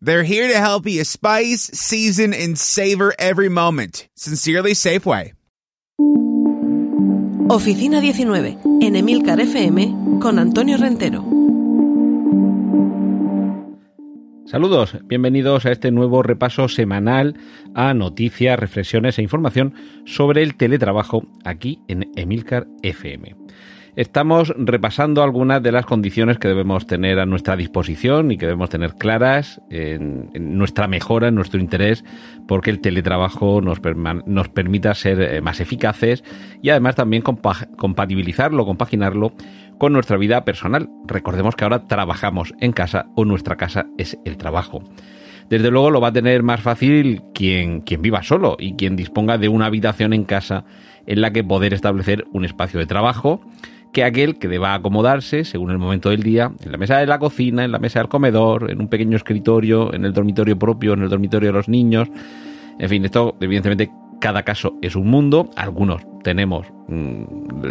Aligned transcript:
They're 0.00 0.22
here 0.22 0.46
to 0.46 0.60
help 0.60 0.86
you 0.86 1.04
spice, 1.04 1.70
season, 1.72 2.32
and 2.32 2.56
savor 2.56 3.14
every 3.18 3.48
moment. 3.48 4.08
Sincerely, 4.14 4.74
Safeway. 4.74 5.34
Oficina 7.50 8.00
19, 8.00 8.58
en 8.80 8.94
Emilcar 8.94 9.40
FM, 9.40 10.20
con 10.20 10.38
Antonio 10.38 10.76
Rentero. 10.76 11.24
Saludos, 14.44 14.96
bienvenidos 15.04 15.66
a 15.66 15.72
este 15.72 15.90
nuevo 15.90 16.22
repaso 16.22 16.68
semanal 16.68 17.34
a 17.74 17.92
noticias, 17.92 18.58
reflexiones 18.58 19.18
e 19.18 19.22
información 19.22 19.74
sobre 20.06 20.42
el 20.42 20.56
teletrabajo 20.56 21.26
aquí 21.44 21.80
en 21.88 22.10
Emilcar 22.14 22.68
FM. 22.82 23.34
Estamos 23.98 24.54
repasando 24.56 25.24
algunas 25.24 25.60
de 25.60 25.72
las 25.72 25.84
condiciones 25.84 26.38
que 26.38 26.46
debemos 26.46 26.86
tener 26.86 27.18
a 27.18 27.26
nuestra 27.26 27.56
disposición 27.56 28.30
y 28.30 28.38
que 28.38 28.46
debemos 28.46 28.70
tener 28.70 28.94
claras 28.94 29.60
en, 29.70 30.30
nuestra 30.56 30.86
mejora, 30.86 31.26
en 31.26 31.34
nuestro 31.34 31.58
interés, 31.58 32.04
porque 32.46 32.70
el 32.70 32.80
teletrabajo 32.80 33.60
nos, 33.60 33.80
nos 34.24 34.48
permita 34.50 34.94
ser 34.94 35.20
eh, 35.20 35.40
más 35.40 35.58
eficaces 35.58 36.22
y 36.62 36.70
además 36.70 36.94
también 36.94 37.24
compatibilizarlo, 37.24 38.64
compaginarlo 38.66 39.32
con 39.78 39.94
nuestra 39.94 40.16
vida 40.16 40.44
personal. 40.44 40.88
Recordemos 41.08 41.56
que 41.56 41.64
ahora 41.64 41.88
trabajamos 41.88 42.54
en 42.60 42.70
casa 42.70 43.06
o 43.16 43.24
nuestra 43.24 43.56
casa 43.56 43.86
es 43.98 44.16
el 44.24 44.36
trabajo. 44.36 44.80
Desde 45.50 45.72
luego 45.72 45.90
lo 45.90 46.00
va 46.00 46.08
a 46.08 46.12
tener 46.12 46.44
más 46.44 46.60
fácil 46.60 47.22
quien, 47.34 47.80
quien 47.80 48.00
viva 48.00 48.22
solo 48.22 48.58
y 48.60 48.76
quien 48.76 48.94
disponga 48.94 49.38
de 49.38 49.48
una 49.48 49.66
habitación 49.66 50.12
en 50.12 50.22
casa 50.22 50.64
en 51.08 51.20
la 51.20 51.32
que 51.32 51.42
poder 51.42 51.74
establecer 51.74 52.26
un 52.32 52.44
espacio 52.44 52.78
de 52.78 52.86
trabajo 52.86 53.40
que 53.98 54.04
aquel 54.04 54.38
que 54.38 54.46
deba 54.46 54.74
acomodarse 54.74 55.44
según 55.44 55.72
el 55.72 55.78
momento 55.78 56.10
del 56.10 56.22
día, 56.22 56.52
en 56.64 56.70
la 56.70 56.78
mesa 56.78 56.98
de 56.98 57.06
la 57.06 57.18
cocina, 57.18 57.64
en 57.64 57.72
la 57.72 57.80
mesa 57.80 57.98
del 57.98 58.08
comedor, 58.08 58.70
en 58.70 58.80
un 58.80 58.86
pequeño 58.86 59.16
escritorio, 59.16 59.92
en 59.92 60.04
el 60.04 60.12
dormitorio 60.12 60.56
propio, 60.56 60.92
en 60.92 61.02
el 61.02 61.08
dormitorio 61.08 61.48
de 61.48 61.52
los 61.52 61.68
niños. 61.68 62.08
En 62.78 62.88
fin, 62.88 63.04
esto 63.04 63.34
evidentemente 63.40 63.90
cada 64.20 64.44
caso 64.44 64.76
es 64.82 64.94
un 64.94 65.08
mundo. 65.08 65.50
Algunos 65.56 66.06
tenemos 66.22 66.68
mm, 66.86 67.24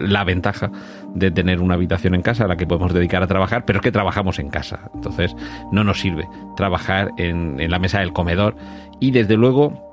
la 0.10 0.26
ventaja 0.26 0.70
de 1.16 1.32
tener 1.32 1.62
una 1.62 1.76
habitación 1.76 2.14
en 2.14 2.24
casa 2.24 2.44
a 2.44 2.50
la 2.50 2.58
que 2.58 2.68
podemos 2.68 2.94
dedicar 2.94 3.24
a 3.24 3.28
trabajar, 3.28 3.64
pero 3.64 3.80
es 3.80 3.84
que 3.84 3.94
trabajamos 3.94 4.38
en 4.38 4.50
casa. 4.50 4.92
Entonces 4.94 5.34
no 5.72 5.86
nos 5.86 6.02
sirve 6.02 6.28
trabajar 6.58 7.12
en, 7.16 7.58
en 7.62 7.72
la 7.72 7.80
mesa 7.80 8.00
del 8.00 8.12
comedor. 8.12 8.58
Y 9.00 9.12
desde 9.12 9.38
luego 9.38 9.87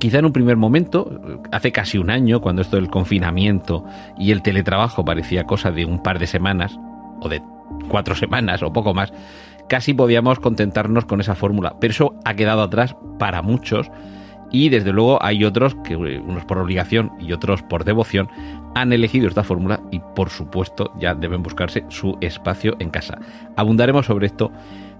Quizá 0.00 0.18
en 0.18 0.24
un 0.24 0.32
primer 0.32 0.56
momento, 0.56 1.20
hace 1.52 1.72
casi 1.72 1.98
un 1.98 2.08
año, 2.08 2.40
cuando 2.40 2.62
esto 2.62 2.76
del 2.76 2.88
confinamiento 2.88 3.84
y 4.18 4.30
el 4.30 4.40
teletrabajo 4.40 5.04
parecía 5.04 5.44
cosa 5.44 5.70
de 5.70 5.84
un 5.84 6.02
par 6.02 6.18
de 6.18 6.26
semanas, 6.26 6.80
o 7.20 7.28
de 7.28 7.42
cuatro 7.86 8.14
semanas, 8.14 8.62
o 8.62 8.72
poco 8.72 8.94
más, 8.94 9.12
casi 9.68 9.92
podíamos 9.92 10.40
contentarnos 10.40 11.04
con 11.04 11.20
esa 11.20 11.34
fórmula. 11.34 11.76
Pero 11.78 11.92
eso 11.92 12.14
ha 12.24 12.32
quedado 12.32 12.62
atrás 12.62 12.96
para 13.18 13.42
muchos 13.42 13.90
y 14.50 14.70
desde 14.70 14.90
luego 14.90 15.22
hay 15.22 15.44
otros 15.44 15.76
que, 15.84 15.96
unos 15.96 16.46
por 16.46 16.56
obligación 16.56 17.12
y 17.20 17.34
otros 17.34 17.62
por 17.62 17.84
devoción, 17.84 18.30
han 18.74 18.94
elegido 18.94 19.28
esta 19.28 19.44
fórmula 19.44 19.80
y 19.90 20.00
por 20.00 20.30
supuesto 20.30 20.92
ya 20.98 21.14
deben 21.14 21.42
buscarse 21.42 21.84
su 21.88 22.16
espacio 22.22 22.74
en 22.78 22.88
casa. 22.88 23.18
Abundaremos 23.54 24.06
sobre 24.06 24.28
esto 24.28 24.50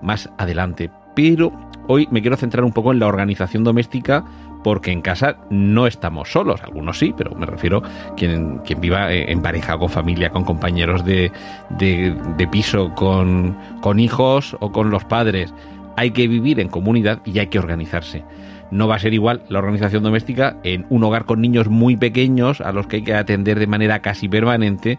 más 0.02 0.30
adelante, 0.36 0.90
pero 1.14 1.52
hoy 1.86 2.08
me 2.10 2.20
quiero 2.20 2.36
centrar 2.36 2.64
un 2.64 2.72
poco 2.72 2.92
en 2.92 2.98
la 2.98 3.06
organización 3.06 3.64
doméstica 3.64 4.24
porque 4.62 4.92
en 4.92 5.00
casa 5.00 5.36
no 5.50 5.86
estamos 5.86 6.30
solos, 6.30 6.62
algunos 6.62 6.98
sí, 6.98 7.14
pero 7.16 7.34
me 7.34 7.46
refiero 7.46 7.82
quien, 8.16 8.58
quien 8.58 8.80
viva 8.80 9.12
en 9.12 9.42
pareja, 9.42 9.78
con 9.78 9.88
familia, 9.88 10.30
con 10.30 10.44
compañeros 10.44 11.04
de, 11.04 11.32
de, 11.78 12.48
piso, 12.50 12.94
con, 12.94 13.56
con 13.80 13.98
hijos 13.98 14.56
o 14.60 14.70
con 14.70 14.90
los 14.90 15.04
padres. 15.04 15.54
Hay 15.96 16.10
que 16.12 16.28
vivir 16.28 16.60
en 16.60 16.68
comunidad 16.68 17.20
y 17.24 17.38
hay 17.38 17.48
que 17.48 17.58
organizarse. 17.58 18.22
No 18.70 18.86
va 18.86 18.96
a 18.96 19.00
ser 19.00 19.14
igual 19.14 19.42
la 19.48 19.58
organización 19.58 20.04
doméstica 20.04 20.56
en 20.62 20.86
un 20.90 21.02
hogar 21.02 21.24
con 21.24 21.40
niños 21.40 21.68
muy 21.68 21.96
pequeños 21.96 22.60
a 22.60 22.72
los 22.72 22.86
que 22.86 22.96
hay 22.96 23.02
que 23.02 23.14
atender 23.14 23.58
de 23.58 23.66
manera 23.66 24.00
casi 24.00 24.28
permanente 24.28 24.98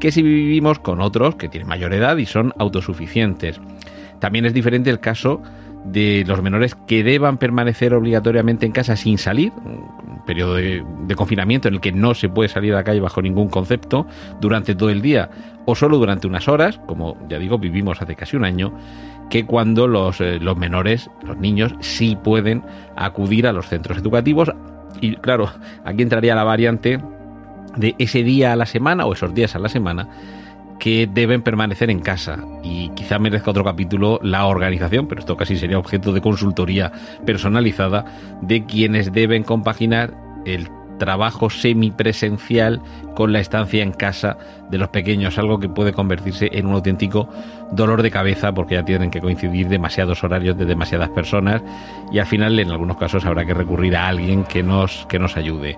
que 0.00 0.10
si 0.10 0.22
vivimos 0.22 0.80
con 0.80 1.00
otros 1.00 1.36
que 1.36 1.48
tienen 1.48 1.68
mayor 1.68 1.94
edad 1.94 2.16
y 2.16 2.26
son 2.26 2.52
autosuficientes. 2.58 3.60
También 4.22 4.46
es 4.46 4.54
diferente 4.54 4.88
el 4.88 5.00
caso 5.00 5.42
de 5.84 6.22
los 6.28 6.40
menores 6.42 6.76
que 6.86 7.02
deban 7.02 7.38
permanecer 7.38 7.92
obligatoriamente 7.92 8.64
en 8.64 8.70
casa 8.70 8.94
sin 8.94 9.18
salir, 9.18 9.50
un 9.64 10.24
periodo 10.24 10.54
de, 10.54 10.84
confinamiento 11.16 11.66
en 11.66 11.74
el 11.74 11.80
que 11.80 11.90
no 11.90 12.14
se 12.14 12.28
puede 12.28 12.48
salir 12.48 12.72
a 12.72 12.76
la 12.76 12.84
calle 12.84 13.00
bajo 13.00 13.20
ningún 13.20 13.48
concepto 13.48 14.06
durante 14.40 14.76
todo 14.76 14.90
el 14.90 15.02
día 15.02 15.28
o 15.66 15.74
solo 15.74 15.98
durante 15.98 16.28
unas 16.28 16.46
horas, 16.46 16.78
como 16.86 17.16
ya 17.28 17.40
digo, 17.40 17.58
vivimos 17.58 18.00
hace 18.00 18.14
casi 18.14 18.36
un 18.36 18.44
año, 18.44 18.72
que 19.28 19.44
cuando 19.44 19.88
los, 19.88 20.20
eh, 20.20 20.38
los 20.38 20.56
menores, 20.56 21.10
los 21.26 21.36
niños, 21.38 21.74
sí 21.80 22.16
pueden 22.22 22.62
acudir 22.94 23.48
a 23.48 23.52
los 23.52 23.66
centros 23.66 23.98
educativos. 23.98 24.52
Y 25.00 25.16
claro, 25.16 25.50
aquí 25.84 26.00
entraría 26.00 26.36
la 26.36 26.44
variante 26.44 27.00
de 27.76 27.96
ese 27.98 28.22
día 28.22 28.52
a 28.52 28.56
la 28.56 28.66
semana 28.66 29.04
o 29.04 29.14
esos 29.14 29.34
días 29.34 29.56
a 29.56 29.58
la 29.58 29.68
semana 29.68 30.06
que 30.78 31.06
deben 31.06 31.42
permanecer 31.42 31.90
en 31.90 32.00
casa. 32.00 32.38
Y 32.62 32.90
quizá 32.90 33.18
merezca 33.18 33.50
otro 33.50 33.64
capítulo 33.64 34.18
la 34.22 34.46
organización, 34.46 35.06
pero 35.06 35.20
esto 35.20 35.36
casi 35.36 35.56
sería 35.56 35.78
objeto 35.78 36.12
de 36.12 36.20
consultoría 36.20 36.92
personalizada 37.24 38.04
de 38.40 38.64
quienes 38.64 39.12
deben 39.12 39.44
compaginar 39.44 40.14
el 40.44 40.68
trabajo 40.98 41.50
semipresencial 41.50 42.80
con 43.16 43.32
la 43.32 43.40
estancia 43.40 43.82
en 43.82 43.90
casa 43.90 44.38
de 44.70 44.78
los 44.78 44.88
pequeños, 44.90 45.36
algo 45.36 45.58
que 45.58 45.68
puede 45.68 45.92
convertirse 45.92 46.48
en 46.52 46.66
un 46.66 46.74
auténtico 46.74 47.28
dolor 47.72 48.02
de 48.02 48.10
cabeza 48.12 48.52
porque 48.52 48.76
ya 48.76 48.84
tienen 48.84 49.10
que 49.10 49.20
coincidir 49.20 49.68
demasiados 49.68 50.22
horarios 50.22 50.56
de 50.56 50.64
demasiadas 50.64 51.08
personas 51.08 51.60
y 52.12 52.20
al 52.20 52.26
final 52.26 52.56
en 52.60 52.70
algunos 52.70 52.98
casos 52.98 53.24
habrá 53.24 53.44
que 53.44 53.52
recurrir 53.52 53.96
a 53.96 54.06
alguien 54.06 54.44
que 54.44 54.62
nos, 54.62 55.04
que 55.08 55.18
nos 55.18 55.36
ayude. 55.36 55.76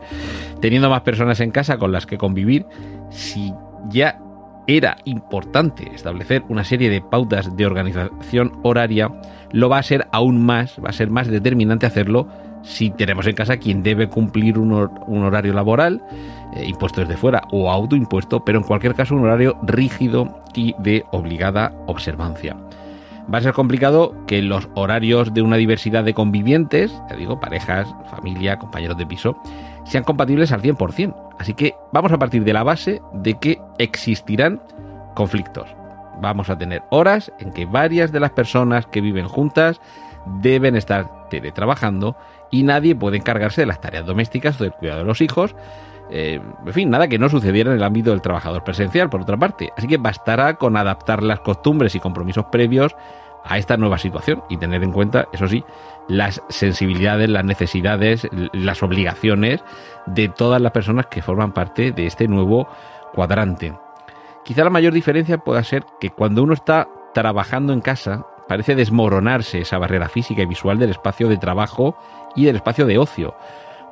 Teniendo 0.61 0.91
más 0.91 1.00
personas 1.00 1.41
en 1.41 1.50
casa 1.50 1.78
con 1.78 1.91
las 1.91 2.05
que 2.05 2.19
convivir, 2.19 2.66
si 3.11 3.53
ya 3.88 4.19
era 4.67 4.97
importante 5.05 5.91
establecer 5.95 6.43
una 6.49 6.65
serie 6.65 6.91
de 6.91 7.01
pautas 7.01 7.57
de 7.57 7.67
organización 7.67 8.53
horaria, 8.63 9.11
lo 9.53 9.69
va 9.69 9.79
a 9.79 9.83
ser 9.83 10.07
aún 10.13 10.45
más, 10.45 10.77
va 10.85 10.91
a 10.91 10.93
ser 10.93 11.11
más 11.11 11.29
determinante 11.29 11.87
hacerlo 11.87 12.29
si 12.63 12.91
tenemos 12.91 13.27
en 13.27 13.35
casa 13.35 13.59
quien 13.59 13.83
debe 13.83 14.09
cumplir 14.09 14.59
un, 14.59 14.73
horario 14.73 15.53
laboral, 15.53 16.03
eh, 16.55 16.65
impuesto 16.67 17.03
desde 17.03 17.17
fuera 17.17 17.43
o 17.53 17.71
autoimpuesto, 17.71 18.45
pero 18.45 18.59
en 18.59 18.65
cualquier 18.65 18.95
caso 18.95 19.15
un 19.15 19.25
horario 19.25 19.59
rígido 19.63 20.41
y 20.55 20.75
de 20.79 21.05
obligada 21.13 21.73
observancia. 21.87 22.57
Va 23.33 23.39
a 23.39 23.43
ser 23.43 23.53
complicado 23.55 24.15
que 24.27 24.43
los 24.43 24.69
horarios 24.75 25.33
de 25.33 25.41
una 25.41 25.57
diversidad 25.57 26.05
de 26.05 26.13
convivientes, 26.13 26.93
ya 27.09 27.17
digo, 27.17 27.41
parejas, 27.41 27.89
familia, 28.11 28.59
compañeros 28.59 28.99
de 28.99 29.07
piso, 29.07 29.37
sean 29.84 30.05
compatibles 30.05 30.53
al 30.53 30.62
100%. 30.62 31.15
Así 31.39 31.55
que 31.55 31.75
vamos 31.93 32.12
a 32.12 32.19
partir 32.19 32.45
de 32.45 32.53
la 32.53 32.62
base 32.62 33.00
de 33.12 33.34
que 33.34 33.61
existirán 33.78 34.61
conflictos. 35.15 35.69
Vamos 36.21 36.49
a 36.50 36.56
tener 36.56 36.83
horas 36.91 37.33
en 37.41 37.53
que 37.53 37.67
varias 37.67 38.12
de 38.12 38.21
las 38.21 38.31
personas 38.31 38.87
que 38.87 39.00
viven 39.00 39.28
juntas 39.28 39.81
deben 40.41 40.77
estar 40.77 41.28
teletrabajando 41.28 42.17
y 42.50 42.62
nadie 42.62 42.94
puede 42.94 43.17
encargarse 43.17 43.62
de 43.62 43.67
las 43.67 43.81
tareas 43.81 44.06
domésticas 44.06 44.61
o 44.61 44.65
del 44.65 44.73
cuidado 44.73 45.00
de 45.00 45.06
los 45.06 45.21
hijos. 45.21 45.55
Eh, 46.11 46.41
en 46.67 46.73
fin, 46.73 46.91
nada 46.91 47.09
que 47.09 47.19
no 47.19 47.29
sucediera 47.29 47.70
en 47.70 47.79
el 47.79 47.82
ámbito 47.82 48.11
del 48.11 48.23
trabajador 48.23 48.62
presencial, 48.62 49.11
por 49.11 49.23
otra 49.23 49.37
parte. 49.37 49.73
Así 49.76 49.87
que 49.87 49.97
bastará 49.97 50.55
con 50.55 50.76
adaptar 50.76 51.23
las 51.23 51.41
costumbres 51.41 51.94
y 51.94 52.00
compromisos 52.00 52.47
previos 52.53 52.94
a 53.44 53.58
esta 53.58 53.76
nueva 53.76 53.99
situación 53.99 54.43
y 54.49 54.56
tener 54.56 54.82
en 54.82 54.93
cuenta, 54.93 55.29
eso 55.32 55.46
sí, 55.46 55.64
las 56.08 56.43
sensibilidades, 56.49 57.29
las 57.29 57.44
necesidades, 57.44 58.26
las 58.52 58.82
obligaciones 58.82 59.62
de 60.06 60.29
todas 60.29 60.61
las 60.61 60.73
personas 60.73 61.06
que 61.06 61.23
forman 61.23 61.52
parte 61.52 61.93
de 61.93 62.06
este 62.06 62.26
nuevo 62.26 62.69
cuadrante. 63.12 63.75
Quizá 64.44 64.64
la 64.64 64.70
mayor 64.70 64.93
diferencia 64.93 65.38
pueda 65.38 65.62
ser 65.62 65.85
que 66.00 66.11
cuando 66.11 66.43
uno 66.43 66.55
está 66.55 66.88
trabajando 67.14 67.73
en 67.73 67.81
casa, 67.81 68.26
parece 68.49 68.75
desmoronarse 68.75 69.61
esa 69.61 69.79
barrera 69.79 70.08
física 70.08 70.43
y 70.43 70.47
visual 70.47 70.79
del 70.79 70.90
espacio 70.90 71.29
de 71.29 71.38
trabajo 71.38 71.97
y 72.35 72.44
del 72.44 72.56
espacio 72.56 72.87
de 72.87 72.99
ocio. 72.99 73.35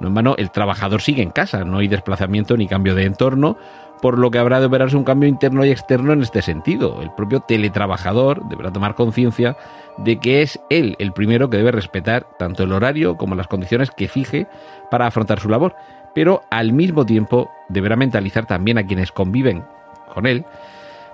No 0.02 0.08
en 0.08 0.14
vano, 0.14 0.34
el 0.36 0.50
trabajador 0.50 1.00
sigue 1.00 1.22
en 1.22 1.30
casa, 1.30 1.64
no 1.64 1.78
hay 1.78 1.88
desplazamiento 1.88 2.56
ni 2.56 2.66
cambio 2.66 2.96
de 2.96 3.04
entorno, 3.04 3.56
por 4.02 4.18
lo 4.18 4.32
que 4.32 4.38
habrá 4.38 4.58
de 4.58 4.66
operarse 4.66 4.96
un 4.96 5.04
cambio 5.04 5.28
interno 5.28 5.64
y 5.64 5.70
externo 5.70 6.12
en 6.12 6.22
este 6.22 6.42
sentido. 6.42 7.00
El 7.00 7.12
propio 7.12 7.38
teletrabajador 7.38 8.42
deberá 8.48 8.72
tomar 8.72 8.96
conciencia 8.96 9.56
de 9.98 10.18
que 10.18 10.42
es 10.42 10.58
él 10.70 10.96
el 10.98 11.12
primero 11.12 11.48
que 11.48 11.56
debe 11.56 11.70
respetar 11.70 12.26
tanto 12.36 12.64
el 12.64 12.72
horario 12.72 13.16
como 13.16 13.36
las 13.36 13.46
condiciones 13.46 13.92
que 13.92 14.08
fije 14.08 14.48
para 14.90 15.06
afrontar 15.06 15.38
su 15.38 15.48
labor, 15.48 15.76
pero 16.16 16.42
al 16.50 16.72
mismo 16.72 17.06
tiempo 17.06 17.48
deberá 17.68 17.94
mentalizar 17.94 18.44
también 18.44 18.76
a 18.76 18.84
quienes 18.84 19.12
conviven 19.12 19.64
con 20.12 20.26
él 20.26 20.44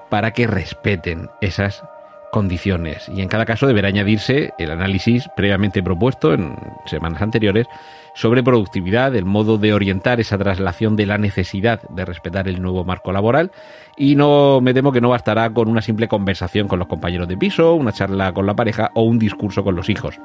para 0.08 0.30
que 0.30 0.46
respeten 0.46 1.28
esas 1.42 1.84
condiciones 2.30 3.08
y 3.08 3.20
en 3.20 3.28
cada 3.28 3.44
caso 3.44 3.66
deberá 3.66 3.88
añadirse 3.88 4.52
el 4.58 4.70
análisis 4.70 5.28
previamente 5.36 5.82
propuesto 5.82 6.34
en 6.34 6.56
semanas 6.86 7.22
anteriores 7.22 7.66
sobre 8.14 8.42
productividad, 8.42 9.14
el 9.14 9.24
modo 9.24 9.58
de 9.58 9.72
orientar 9.72 10.18
esa 10.20 10.36
traslación 10.38 10.96
de 10.96 11.06
la 11.06 11.18
necesidad 11.18 11.82
de 11.88 12.04
respetar 12.04 12.48
el 12.48 12.60
nuevo 12.60 12.84
marco 12.84 13.12
laboral 13.12 13.52
y 13.96 14.16
no 14.16 14.60
me 14.60 14.74
temo 14.74 14.92
que 14.92 15.00
no 15.00 15.10
bastará 15.10 15.50
con 15.50 15.68
una 15.68 15.82
simple 15.82 16.08
conversación 16.08 16.68
con 16.68 16.78
los 16.78 16.88
compañeros 16.88 17.28
de 17.28 17.36
piso, 17.36 17.74
una 17.74 17.92
charla 17.92 18.32
con 18.32 18.46
la 18.46 18.56
pareja 18.56 18.90
o 18.94 19.02
un 19.02 19.18
discurso 19.18 19.62
con 19.62 19.76
los 19.76 19.88
hijos. 19.88 20.18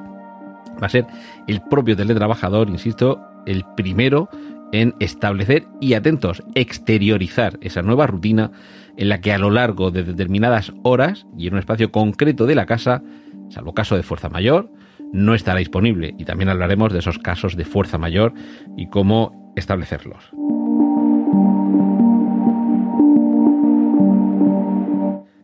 Va 0.82 0.86
a 0.86 0.90
ser 0.90 1.06
el 1.46 1.60
propio 1.62 1.96
teletrabajador, 1.96 2.68
insisto, 2.68 3.20
el 3.46 3.64
primero 3.76 4.28
en 4.74 4.92
establecer 4.98 5.68
y 5.80 5.94
atentos, 5.94 6.42
exteriorizar 6.56 7.58
esa 7.60 7.80
nueva 7.82 8.08
rutina 8.08 8.50
en 8.96 9.08
la 9.08 9.20
que 9.20 9.32
a 9.32 9.38
lo 9.38 9.50
largo 9.50 9.92
de 9.92 10.02
determinadas 10.02 10.72
horas 10.82 11.26
y 11.38 11.46
en 11.46 11.54
un 11.54 11.60
espacio 11.60 11.92
concreto 11.92 12.44
de 12.44 12.56
la 12.56 12.66
casa, 12.66 13.00
salvo 13.50 13.72
caso 13.72 13.94
de 13.94 14.02
fuerza 14.02 14.28
mayor, 14.28 14.68
no 15.12 15.36
estará 15.36 15.60
disponible. 15.60 16.16
Y 16.18 16.24
también 16.24 16.48
hablaremos 16.48 16.92
de 16.92 16.98
esos 16.98 17.20
casos 17.20 17.54
de 17.54 17.64
fuerza 17.64 17.98
mayor 17.98 18.34
y 18.76 18.88
cómo 18.88 19.52
establecerlos. 19.54 20.32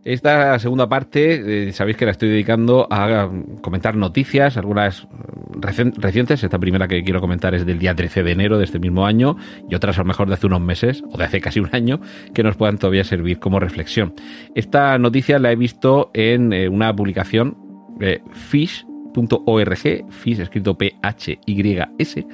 Esta 0.02 0.58
segunda 0.58 0.88
parte, 0.88 1.68
eh, 1.68 1.72
sabéis 1.72 1.96
que 1.96 2.06
la 2.06 2.10
estoy 2.10 2.30
dedicando 2.30 2.88
a 2.90 3.30
comentar 3.60 3.94
noticias, 3.94 4.56
algunas 4.56 5.06
recientes. 5.54 6.42
Esta 6.42 6.58
primera 6.58 6.88
que 6.88 7.02
quiero 7.02 7.20
comentar 7.20 7.54
es 7.54 7.66
del 7.66 7.78
día 7.78 7.94
13 7.94 8.22
de 8.22 8.32
enero 8.32 8.58
de 8.58 8.64
este 8.64 8.78
mismo 8.78 9.06
año 9.06 9.36
y 9.68 9.74
otras 9.74 9.98
a 9.98 10.02
lo 10.02 10.06
mejor 10.06 10.28
de 10.28 10.34
hace 10.34 10.46
unos 10.46 10.60
meses 10.60 11.02
o 11.10 11.18
de 11.18 11.24
hace 11.24 11.40
casi 11.40 11.60
un 11.60 11.68
año 11.72 12.00
que 12.34 12.42
nos 12.42 12.56
puedan 12.56 12.78
todavía 12.78 13.04
servir 13.04 13.38
como 13.38 13.60
reflexión. 13.60 14.14
Esta 14.54 14.98
noticia 14.98 15.38
la 15.38 15.52
he 15.52 15.56
visto 15.56 16.10
en 16.14 16.52
eh, 16.52 16.68
una 16.68 16.94
publicación 16.94 17.56
de 17.98 18.22
fish.org, 18.32 19.78
fish 20.10 20.40
escrito 20.40 20.76
P-H-Y-S, 20.78 22.26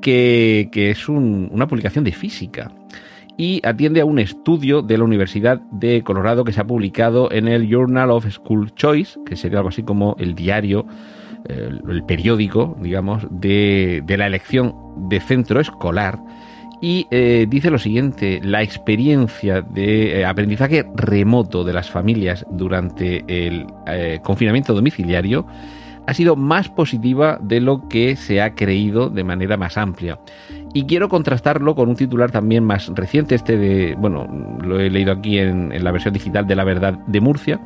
que, 0.00 0.68
que 0.70 0.90
es 0.90 1.08
una 1.08 1.66
publicación 1.66 2.04
de 2.04 2.12
física 2.12 2.70
y 3.36 3.60
atiende 3.66 4.00
a 4.00 4.04
un 4.04 4.18
estudio 4.18 4.82
de 4.82 4.98
la 4.98 5.04
Universidad 5.04 5.60
de 5.72 6.02
Colorado 6.02 6.44
que 6.44 6.52
se 6.52 6.60
ha 6.60 6.66
publicado 6.66 7.32
en 7.32 7.48
el 7.48 7.68
Journal 7.68 8.10
of 8.10 8.30
School 8.30 8.72
Choice, 8.74 9.18
que 9.26 9.36
sería 9.36 9.58
algo 9.58 9.70
así 9.70 9.82
como 9.82 10.16
el 10.18 10.34
diario 10.34 10.86
el, 11.48 12.04
periódico, 12.04 12.76
digamos, 12.80 13.26
de, 13.30 14.02
la 14.06 14.26
elección 14.26 14.74
de 15.08 15.20
centro 15.20 15.60
escolar 15.60 16.18
y 16.80 17.06
eh, 17.10 17.46
dice 17.48 17.70
lo 17.70 17.78
siguiente, 17.78 18.40
la 18.42 18.62
experiencia 18.62 19.62
de 19.62 20.20
eh, 20.20 20.24
aprendizaje 20.26 20.84
remoto 20.94 21.64
de 21.64 21.72
las 21.72 21.90
familias 21.90 22.44
durante 22.50 23.24
el 23.26 23.66
eh, 23.86 24.20
confinamiento 24.22 24.74
domiciliario 24.74 25.46
ha 26.06 26.12
sido 26.12 26.36
más 26.36 26.68
positiva 26.68 27.38
de 27.40 27.62
lo 27.62 27.88
que 27.88 28.16
se 28.16 28.42
ha 28.42 28.54
creído 28.54 29.08
de 29.08 29.24
manera 29.24 29.56
más 29.56 29.78
amplia. 29.78 30.18
Y 30.74 30.84
quiero 30.84 31.08
contrastarlo 31.08 31.74
con 31.74 31.88
un 31.88 31.96
titular 31.96 32.30
también 32.30 32.64
más 32.64 32.90
reciente, 32.94 33.34
este 33.34 33.56
de, 33.56 33.94
bueno, 33.94 34.26
lo 34.62 34.78
he 34.78 34.90
leído 34.90 35.12
aquí 35.12 35.38
en 35.38 35.82
la 35.82 35.92
versión 35.92 36.12
digital 36.12 36.46
de 36.46 36.56
La 36.56 36.64
Verdad 36.64 36.98
de 37.06 37.20
Murcia, 37.22 37.60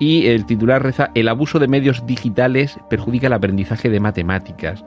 y 0.00 0.26
el 0.26 0.46
titular 0.46 0.82
reza, 0.82 1.10
el 1.14 1.28
abuso 1.28 1.60
de 1.60 1.68
medios 1.68 2.04
digitales 2.06 2.80
perjudica 2.88 3.28
el 3.28 3.34
aprendizaje 3.34 3.90
de 3.90 4.00
matemáticas 4.00 4.82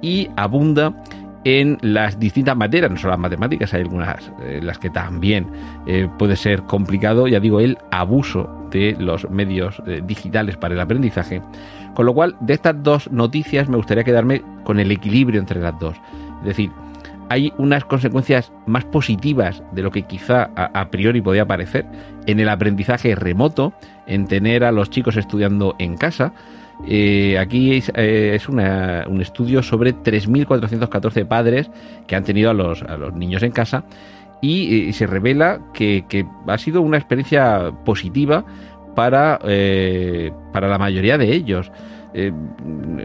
y 0.00 0.30
abunda 0.36 0.94
en 1.42 1.76
las 1.82 2.18
distintas 2.18 2.56
materias, 2.56 2.90
no 2.90 2.96
solo 2.96 3.10
las 3.10 3.20
matemáticas, 3.20 3.74
hay 3.74 3.82
algunas 3.82 4.32
eh, 4.42 4.60
las 4.62 4.78
que 4.78 4.88
también 4.88 5.46
eh, 5.86 6.08
puede 6.18 6.36
ser 6.36 6.62
complicado, 6.62 7.26
ya 7.28 7.40
digo, 7.40 7.60
el 7.60 7.76
abuso 7.90 8.48
de 8.70 8.96
los 8.98 9.28
medios 9.28 9.82
eh, 9.86 10.00
digitales 10.06 10.56
para 10.56 10.74
el 10.74 10.80
aprendizaje. 10.80 11.42
Con 11.94 12.06
lo 12.06 12.14
cual, 12.14 12.36
de 12.40 12.54
estas 12.54 12.82
dos 12.82 13.10
noticias 13.10 13.68
me 13.68 13.76
gustaría 13.76 14.04
quedarme 14.04 14.42
con 14.64 14.80
el 14.80 14.90
equilibrio 14.90 15.38
entre 15.38 15.60
las 15.60 15.78
dos. 15.78 15.96
Es 16.40 16.46
decir, 16.46 16.70
hay 17.28 17.52
unas 17.58 17.84
consecuencias 17.84 18.52
más 18.66 18.84
positivas 18.84 19.62
de 19.72 19.82
lo 19.82 19.90
que 19.90 20.02
quizá 20.02 20.50
a, 20.56 20.90
priori 20.90 21.20
podía 21.20 21.46
parecer 21.46 21.86
en 22.26 22.40
el 22.40 22.48
aprendizaje 22.48 23.14
remoto, 23.14 23.72
en 24.06 24.26
tener 24.26 24.64
a 24.64 24.72
los 24.72 24.90
chicos 24.90 25.16
estudiando 25.16 25.74
en 25.78 25.96
casa. 25.96 26.32
Eh, 26.86 27.38
aquí 27.38 27.76
es, 27.76 27.92
eh, 27.94 28.38
un 28.48 29.20
estudio 29.20 29.62
sobre 29.62 29.94
3.414 29.94 31.26
padres 31.26 31.70
que 32.06 32.16
han 32.16 32.24
tenido 32.24 32.50
a 32.50 32.54
los, 32.54 32.82
niños 33.14 33.42
en 33.42 33.52
casa 33.52 33.84
y, 34.40 34.92
se 34.92 35.06
revela 35.06 35.60
que, 35.72 36.26
ha 36.46 36.58
sido 36.58 36.82
una 36.82 36.98
experiencia 36.98 37.72
positiva 37.84 38.44
para, 38.94 39.38
eh, 39.44 40.32
para 40.52 40.68
la 40.68 40.78
mayoría 40.78 41.18
de 41.18 41.32
ellos. 41.32 41.70
Eh, 42.16 42.32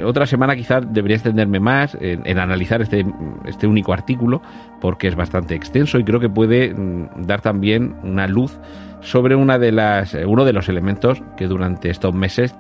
otra 0.06 0.28
semana 0.28 0.56
quizás 0.56 0.84
debería 0.94 1.16
extenderme 1.16 1.60
más 1.60 1.98
en, 2.00 2.38
analizar 2.38 2.82
este, 2.84 3.04
este, 3.46 3.66
único 3.66 3.92
artículo 3.92 4.40
porque 4.80 5.08
es 5.08 5.16
bastante 5.16 5.56
extenso 5.56 5.98
y 5.98 6.04
creo 6.04 6.20
que 6.20 6.30
puede 6.30 6.76
mm, 6.76 7.26
dar 7.26 7.42
también 7.42 7.96
una 8.04 8.28
luz 8.28 8.60
sobre 9.02 9.36
una 9.36 9.58
de 9.58 9.72
las, 9.72 10.14
eh, 10.14 10.28
uno 10.28 10.46
de 10.46 10.54
los 10.54 10.70
elementos 10.70 11.24
que 11.38 11.48
durante 11.48 11.90
estos 11.90 12.14
meses 12.14 12.54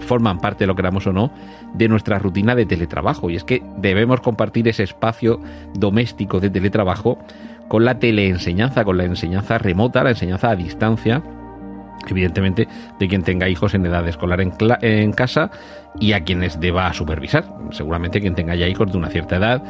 forman 0.00 0.38
parte, 0.38 0.66
lo 0.66 0.74
queramos 0.74 1.06
o 1.06 1.12
no, 1.12 1.32
de 1.74 1.88
nuestra 1.88 2.18
rutina 2.18 2.54
de 2.54 2.66
teletrabajo. 2.66 3.30
Y 3.30 3.36
es 3.36 3.44
que 3.44 3.62
debemos 3.78 4.20
compartir 4.20 4.68
ese 4.68 4.82
espacio 4.82 5.40
doméstico 5.74 6.40
de 6.40 6.50
teletrabajo 6.50 7.18
con 7.68 7.84
la 7.84 7.98
teleenseñanza, 7.98 8.84
con 8.84 8.98
la 8.98 9.04
enseñanza 9.04 9.58
remota, 9.58 10.04
la 10.04 10.10
enseñanza 10.10 10.50
a 10.50 10.56
distancia 10.56 11.22
evidentemente 12.08 12.68
de 12.98 13.08
quien 13.08 13.22
tenga 13.22 13.48
hijos 13.48 13.74
en 13.74 13.86
edad 13.86 14.06
escolar 14.06 14.40
en, 14.40 14.52
en, 14.82 15.12
casa 15.12 15.50
y 15.98 16.12
a 16.12 16.24
quienes 16.24 16.60
deba 16.60 16.92
supervisar. 16.92 17.44
Seguramente 17.70 18.20
quien 18.20 18.34
tenga 18.34 18.54
ya 18.54 18.66
hijos 18.66 18.90
de 18.90 18.98
una 18.98 19.08
cierta 19.08 19.36
edad, 19.36 19.62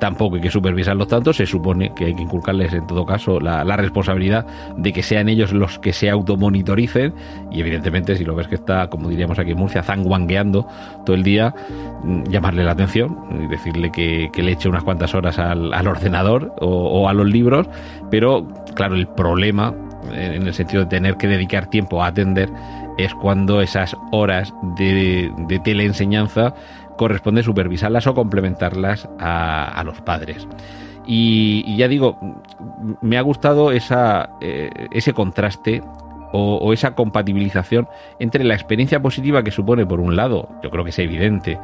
tampoco 0.00 0.36
hay 0.36 0.40
que 0.40 0.50
supervisarlos 0.50 1.06
tanto, 1.06 1.32
se 1.32 1.46
supone 1.46 1.92
que 1.94 2.06
hay 2.06 2.14
que 2.14 2.22
inculcarles 2.22 2.72
en 2.72 2.86
todo 2.86 3.06
caso 3.06 3.38
la, 3.38 3.62
responsabilidad 3.76 4.44
de 4.76 4.92
que 4.92 5.02
sean 5.02 5.28
ellos 5.28 5.52
los 5.52 5.78
que 5.78 5.92
se 5.92 6.10
automonitoricen. 6.10 7.14
Y 7.52 7.60
evidentemente 7.60 8.16
si 8.16 8.24
lo 8.24 8.34
ves 8.34 8.48
que 8.48 8.56
está, 8.56 8.88
como 8.88 9.08
diríamos 9.08 9.38
aquí 9.38 9.52
en 9.52 9.58
Murcia, 9.58 9.82
zanguangueando 9.82 10.66
todo 11.06 11.14
el 11.14 11.22
día, 11.22 11.54
mm, 12.02 12.24
llamarle 12.24 12.64
la 12.64 12.72
atención 12.72 13.16
y 13.44 13.46
decirle 13.46 13.92
que, 13.92 14.30
le 14.40 14.52
eche 14.52 14.68
unas 14.70 14.82
cuantas 14.82 15.14
horas 15.14 15.38
al, 15.38 15.86
ordenador 15.86 16.54
o 16.60 17.08
a 17.08 17.12
los 17.12 17.26
libros, 17.26 17.68
pero 18.10 18.46
claro, 18.74 18.94
el 18.94 19.06
problema 19.06 19.74
en 20.12 20.46
el 20.46 20.54
sentido 20.54 20.84
de 20.84 20.88
tener 20.88 21.16
que 21.16 21.28
dedicar 21.28 21.66
tiempo 21.66 22.02
a 22.02 22.08
atender, 22.08 22.50
es 22.98 23.14
cuando 23.14 23.60
esas 23.60 23.96
horas 24.10 24.52
de, 24.76 25.32
de 25.48 25.58
teleenseñanza 25.60 26.54
corresponde 27.00 27.42
supervisarlas 27.42 28.06
o 28.06 28.14
complementarlas 28.14 29.08
a, 29.18 29.82
los 29.86 30.02
padres. 30.02 30.46
Y, 31.06 31.74
ya 31.78 31.88
digo, 31.88 32.18
me 33.00 33.16
ha 33.16 33.22
gustado 33.22 33.72
esa, 33.72 34.28
eh, 34.42 34.68
ese 34.90 35.14
contraste 35.14 35.82
o, 36.32 36.72
esa 36.72 36.94
compatibilización 36.94 37.88
entre 38.18 38.44
la 38.44 38.54
experiencia 38.54 39.00
positiva 39.00 39.42
que 39.42 39.50
supone, 39.50 39.86
por 39.86 40.00
un 40.00 40.16
lado, 40.16 40.48
yo 40.62 40.70
creo 40.70 40.84
que 40.84 40.90
es 40.90 40.98
evidente, 40.98 41.58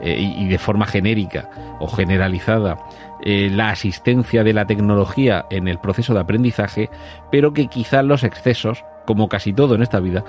eh, 0.00 0.16
y, 0.18 0.46
de 0.48 0.58
forma 0.58 0.86
genérica 0.86 1.48
o 1.80 1.88
generalizada, 1.88 2.78
eh, 3.24 3.50
la 3.50 3.70
asistencia 3.70 4.44
de 4.44 4.52
la 4.52 4.66
tecnología 4.66 5.46
en 5.50 5.68
el 5.68 5.78
proceso 5.78 6.14
de 6.14 6.20
aprendizaje, 6.20 6.88
pero 7.30 7.52
que 7.52 7.66
quizás 7.66 8.04
los 8.04 8.22
excesos, 8.22 8.84
como 9.06 9.28
casi 9.28 9.52
todo 9.52 9.74
en 9.74 9.82
esta 9.82 10.00
vida, 10.00 10.24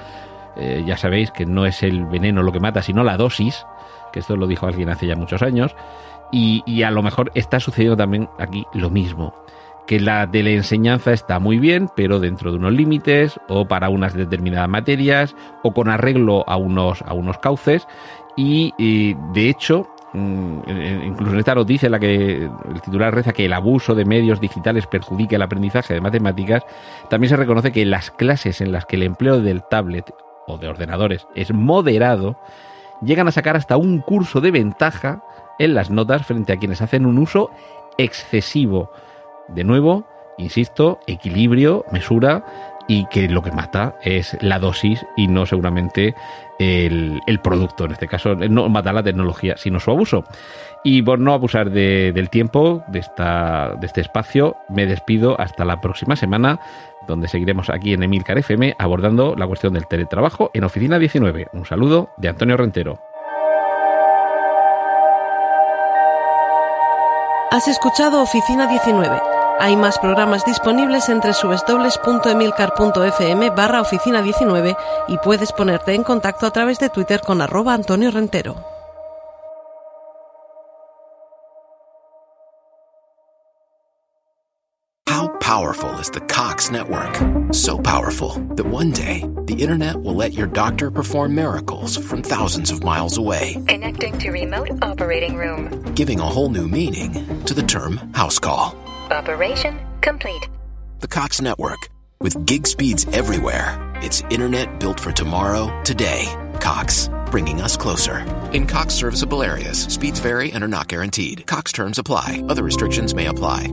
eh, 0.55 0.83
ya 0.85 0.97
sabéis 0.97 1.31
que 1.31 1.45
no 1.45 1.65
es 1.65 1.83
el 1.83 2.05
veneno 2.05 2.43
lo 2.43 2.51
que 2.51 2.59
mata, 2.59 2.81
sino 2.81 3.03
la 3.03 3.17
dosis, 3.17 3.65
que 4.11 4.19
esto 4.19 4.35
lo 4.35 4.47
dijo 4.47 4.65
alguien 4.65 4.89
hace 4.89 5.05
ya 5.07 5.15
muchos 5.15 5.41
años, 5.43 5.75
y 6.31 6.83
a 6.83 6.91
lo 6.91 7.01
mejor 7.01 7.31
está 7.33 7.59
sucediendo 7.59 7.97
también 7.97 8.29
aquí 8.37 8.63
lo 8.73 8.91
mismo 8.91 9.33
que 9.89 9.99
la 9.99 10.29
teleenseñanza 10.29 11.13
está 11.13 11.39
muy 11.39 11.57
bien, 11.57 11.89
pero 11.95 12.19
dentro 12.19 12.51
de 12.51 12.57
unos 12.57 12.73
límites 12.73 13.39
o 13.47 13.67
para 13.67 13.89
unas 13.89 14.13
determinadas 14.13 14.69
materias 14.69 15.35
o 15.63 15.73
con 15.73 15.89
arreglo 15.89 16.47
a 16.47 16.57
unos, 16.57 17.01
a 17.01 17.15
unos 17.15 17.39
cauces 17.39 17.87
y, 18.37 18.71
de 19.33 19.49
hecho 19.49 19.87
mm, 20.13 20.59
incluso 21.07 21.33
en 21.33 21.39
esta 21.39 21.55
noticia 21.55 21.89
la 21.89 21.97
que 21.97 22.43
el 22.43 22.81
titular 22.83 23.15
reza 23.15 23.33
que 23.33 23.45
el 23.45 23.53
abuso 23.53 23.95
de 23.95 24.05
medios 24.05 24.39
digitales 24.39 24.85
perjudica 24.85 25.37
el 25.37 25.41
aprendizaje 25.41 25.95
de 25.95 26.01
matemáticas, 26.01 26.67
también 27.09 27.29
se 27.29 27.37
reconoce 27.37 27.71
que 27.71 27.83
las 27.83 28.11
clases 28.11 28.61
en 28.61 28.71
las 28.71 28.85
que 28.85 28.95
el 28.95 29.01
empleo 29.01 29.41
del 29.41 29.63
tablet 29.63 30.13
o 30.45 30.59
de 30.59 30.67
ordenadores 30.67 31.25
es 31.33 31.51
moderado, 31.51 32.39
llegan 33.01 33.27
a 33.27 33.31
sacar 33.31 33.55
hasta 33.55 33.75
un 33.75 34.01
curso 34.01 34.39
de 34.39 34.51
ventaja 34.51 35.23
en 35.57 35.73
las 35.73 35.89
notas 35.89 36.27
frente 36.27 36.53
a 36.53 36.57
quienes 36.57 36.83
hacen 36.83 37.07
un 37.07 37.17
uso 37.17 37.49
excesivo. 37.97 38.91
De 39.53 39.63
nuevo, 39.63 40.05
insisto, 40.37 40.99
equilibrio, 41.07 41.85
mesura 41.91 42.43
y 42.89 43.05
que 43.05 43.29
lo 43.29 43.43
que 43.43 43.51
mata 43.51 43.95
es 44.01 44.35
la 44.41 44.57
dosis 44.57 45.05
y 45.15 45.27
no 45.27 45.45
seguramente 45.45 46.15
el, 46.57 47.21
producto. 47.43 47.85
En 47.85 47.91
este 47.91 48.07
caso, 48.07 48.33
no 48.33 48.67
mata 48.67 48.91
la 48.91 49.03
tecnología, 49.03 49.57
sino 49.57 49.79
su 49.79 49.91
abuso. 49.91 50.23
Y 50.83 51.03
por 51.03 51.19
no 51.19 51.33
abusar 51.33 51.69
del 51.69 52.29
tiempo 52.31 52.83
de, 52.87 52.99
esta, 52.99 53.75
de 53.79 53.85
este 53.85 54.01
espacio, 54.01 54.57
me 54.69 54.87
despido 54.87 55.39
hasta 55.39 55.65
la 55.65 55.79
próxima 55.79 56.15
semana, 56.15 56.59
donde 57.07 57.27
seguiremos 57.27 57.69
aquí 57.69 57.93
en 57.93 58.01
Emilcar 58.01 58.39
FM 58.39 58.75
abordando 58.79 59.35
la 59.35 59.45
cuestión 59.45 59.73
del 59.73 59.87
teletrabajo 59.87 60.49
en 60.55 60.63
Oficina 60.63 60.97
19. 60.97 61.49
Un 61.53 61.65
saludo 61.65 62.09
de 62.17 62.29
Antonio 62.29 62.57
Rentero. 62.57 62.99
Has 67.51 67.67
escuchado 67.67 68.21
Oficina 68.21 68.67
19 68.67 69.28
hay 69.59 69.75
más 69.75 69.99
programas 69.99 70.45
disponibles 70.45 71.09
entre 71.09 71.33
www.emilcar.fm 71.33 73.49
barra 73.49 73.81
oficina 73.81 74.21
19 74.21 74.77
y 75.07 75.17
puedes 75.17 75.51
ponerte 75.51 75.93
en 75.93 76.03
contacto 76.03 76.47
a 76.47 76.51
través 76.51 76.79
de 76.79 76.87
Twitter 76.89 77.19
con 77.21 77.41
arroba 77.41 77.73
Antonio 77.73 78.11
Rentero. 78.11 78.55
How 85.09 85.27
powerful 85.39 85.89
is 85.99 86.09
the 86.11 86.21
Cox 86.21 86.71
network? 86.71 87.13
So 87.51 87.77
powerful 87.77 88.29
that 88.55 88.65
one 88.65 88.91
day 88.91 89.25
the 89.45 89.55
internet 89.55 89.97
will 89.97 90.15
let 90.15 90.33
your 90.33 90.47
doctor 90.47 90.89
perform 90.91 91.35
miracles 91.35 91.97
from 91.97 92.21
thousands 92.21 92.71
of 92.71 92.83
miles 92.83 93.17
away. 93.17 93.57
Connecting 93.67 94.17
to 94.19 94.31
remote 94.31 94.69
operating 94.81 95.35
room. 95.35 95.83
Giving 95.95 96.19
a 96.21 96.25
whole 96.25 96.49
new 96.49 96.67
meaning 96.69 97.11
to 97.43 97.53
the 97.53 97.63
term 97.63 97.97
house 98.13 98.39
call. 98.39 98.75
Operation 99.11 99.79
complete. 100.01 100.47
The 100.99 101.07
Cox 101.07 101.41
Network. 101.41 101.89
With 102.21 102.45
gig 102.45 102.67
speeds 102.67 103.05
everywhere, 103.13 103.77
it's 104.01 104.21
internet 104.29 104.79
built 104.79 104.99
for 104.99 105.11
tomorrow, 105.11 105.81
today. 105.83 106.25
Cox, 106.59 107.09
bringing 107.27 107.61
us 107.61 107.77
closer. 107.77 108.19
In 108.51 108.67
Cox 108.67 108.93
serviceable 108.93 109.41
areas, 109.41 109.83
speeds 109.83 110.19
vary 110.19 110.51
and 110.51 110.63
are 110.63 110.67
not 110.67 110.87
guaranteed. 110.87 111.47
Cox 111.47 111.71
terms 111.71 111.97
apply, 111.97 112.43
other 112.49 112.63
restrictions 112.63 113.13
may 113.15 113.27
apply. 113.27 113.67